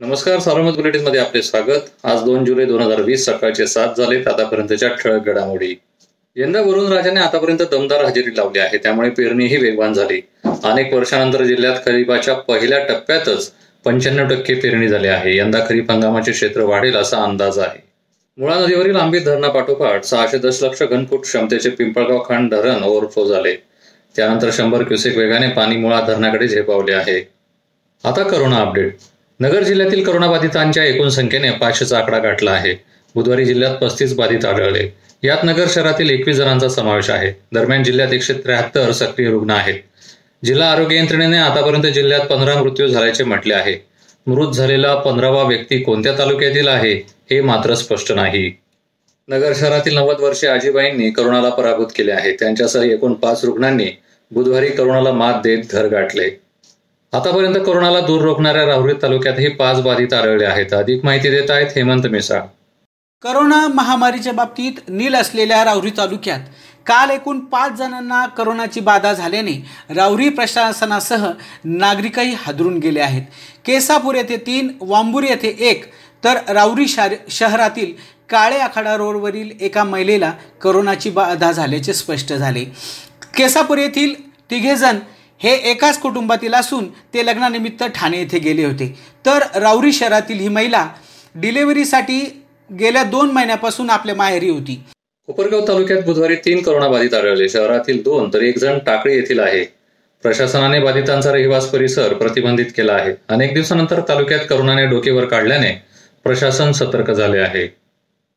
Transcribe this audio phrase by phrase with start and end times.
[0.00, 1.84] नमस्कार सार्वमत बुलेटिनमध्ये आपले स्वागत.
[2.04, 5.74] आज दोन जुलै दोन हजार वीस सकाळचे सात झालेत आतापर्यंतच्या ठळक घडामोडी.
[6.36, 10.20] यंदा वरुण राजाने आतापर्यंत दमदार हजेरी लावली आहे त्यामुळे पेरणीही वेगवान झाली.
[10.44, 13.50] अनेक वर्षानंतर जिल्ह्यात खरीपाच्या पहिल्या टप्प्यातच
[13.84, 15.36] पंच्याण्णव टक्के पेरणी झाली आहे.
[15.36, 17.80] यंदा खरीप हंगामाचे क्षेत्र वाढेल असा अंदाज आहे.
[18.38, 23.54] मुळा नदीवरील आंबी धरणापाठोपाठ सहाशे दशलक्ष घनफूट क्षमतेचे पिंपळगाव खांड धरण ओव्हरफ्लो झाले.
[24.16, 27.20] त्यानंतर शंभर क्युसेक वेगाने पाणी मुळा धरणाकडे झेपावले आहे.
[28.04, 28.96] आता करोना अपडेट.
[29.40, 32.74] नगर जिल्ह्यातील करोनाबाधितांच्या एकूण संख्येने पाचशेचा आकडा गाठला आहे.
[33.14, 34.94] बुधवारी जिल्ह्यात पस्तीस बाधित आढळले.
[35.22, 37.32] यात नगर शहरातील एकवीस जणांचा समावेश आहे.
[37.52, 39.74] दरम्यान जिल्ह्यात एकशे त्र्याहत्तर सक्रिय रुग्ण आहेत.
[40.44, 43.84] जिल्हा आरोग्य यंत्रणेने आतापर्यंत जिल्ह्यात पंधरा मृत्यू झाल्याचे म्हटले आहे.
[44.26, 46.94] मृत झालेला पंधरावा व्यक्ती कोणत्या तालुक्यातील आहे
[47.30, 48.58] हे मात्र स्पष्ट नाही.
[49.28, 52.32] नगर शहरातील नव्वद वर्षीय आजीबाईंनी करोनाला पराभूत केले आहे.
[52.32, 53.86] त्यांच्यासह एकूण पाच रुग्णांनी
[54.30, 56.43] बुधवारी करोनाला मात देत घर गाठले.
[57.14, 60.72] आतापर्यंत कोरोनाला दूर रोखणाऱ्या राहुरी तालुक्यातही पाच बाधित आढळले आहेत.
[60.74, 62.40] अधिक माहिती देत आहेत हेमंत मिसाळ
[63.22, 66.40] करोना महामारीच्या बाबतीत नील असलेल्या राहुरी तालुक्यात
[66.86, 69.52] काल एकूण पाच जणांना करोनाची बाधा झाल्याने
[69.94, 71.26] राहुरी प्रशासनासह
[71.64, 73.22] नागरिकही हादरून गेले आहेत.
[73.66, 75.84] केसापूर येथे तीन वांबूर येथे एक
[76.24, 77.92] तर राहुरी शहरातील
[78.30, 82.64] काळे आखाडा रोडवरील एका महिलेला करोनाची बाधा झाल्याचे स्पष्ट झाले.
[83.36, 84.14] केसापूर येथील
[84.50, 84.98] तिघेजण
[85.44, 88.98] हे एकाच कुटुंबातील असून ते लग्नानिमित्त ठाणे येथे गेले होते.
[89.26, 90.88] तर राऊरी शहरातील ही महिला
[91.34, 92.42] डिलेव्हरीसाठी
[92.80, 94.84] गेल्या दोन महिन्यापासून आपल्या माहेरी होती.
[95.26, 97.48] कोपरगाव तालुक्यात बुधवारी तीन कोरोनाबाधित आढळले.
[97.48, 99.64] शहरातील दोन तर एक जण टाकळी येथील आहे.
[100.22, 103.12] प्रशासनाने बाधितांचा रहिवास परिसर प्रतिबंधित केला आहे.
[103.28, 105.72] अनेक दिवसानंतर तालुक्यात करोनाने डोकेवर काढल्याने
[106.24, 107.66] प्रशासन सतर्क झाले आहे.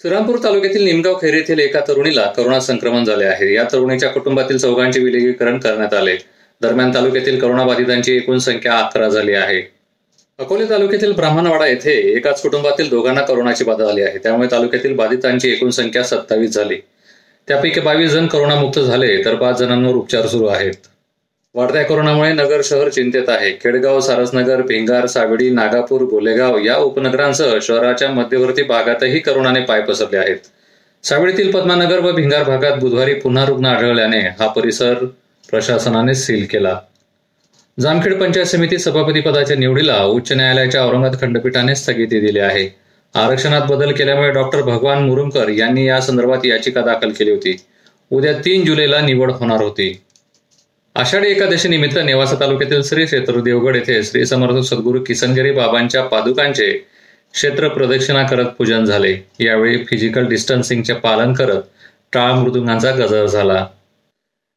[0.00, 3.54] श्रीरामपूर तालुक्यातील निमगाव खेर येथील एका तरुणीला करोना संक्रमण झाले आहे.
[3.54, 6.16] या तरुणीच्या कुटुंबातील चौघांचे विलगीकरण करण्यात आले.
[6.62, 9.60] दरम्यान तालुक्यातील करोनाबाधितांची एकूण संख्या अकरा झाली आहे.
[10.38, 14.18] अकोले तालुक्यातील ब्राह्मणवाडा येथे एकाच कुटुंबातील दोघांना करोनाची बाधा झाली आहे.
[14.18, 16.76] त्यामुळे तालुक्यातील बाधितांची एकूण संख्या सत्तावीस झाली.
[17.48, 20.72] त्यापैकी बावीस जण करोनामुक्त झाले तर पाच जणांवर उपचार सुरू आहेत.
[21.54, 23.52] वाढत्या कोरोनामुळे नगर शहर चिंतेत आहे.
[23.52, 30.38] खेडगाव सारसनगर भिंगार सावडी नागापूर गोलेगाव या उपनगरांसह शहराच्या मध्यवर्ती भागातही करोनाने पाय पसरले आहेत.
[31.04, 35.04] सावडीतील पद्मानगर व भिंगार भागात बुधवारी पुन्हा रुग्ण आढळल्याने हा परिसर
[35.50, 36.80] प्रशासनाने सील केला.
[37.80, 42.68] जामखेड पंचायत समिती सभापती पदाच्या निवडीला उच्च न्यायालयाच्या औरंगाबाद खंडपीठाने स्थगिती दिली आहे.
[43.14, 47.56] आरक्षणात बदल केल्यामुळे डॉक्टर भगवान मुरुमकर यांनी या संदर्भात याचिका दाखल केली होती.
[48.10, 50.00] उद्या तीन जुलैला निवड होणार होती.
[50.94, 56.72] आषाढी एकादशी निमित्त नेवासा तालुक्यातील श्री क्षेत्र देवगड येथे श्री समर्थ सद्गुरू किसनगिरी बाबांच्या पादुकांचे
[57.32, 59.16] क्षेत्र प्रदक्षिणा करत पूजन झाले.
[59.40, 61.62] यावेळी फिजिकल डिस्टन्सिंगचे पालन करत
[62.12, 63.66] टाळ मृदुंगांचा गजर झाला.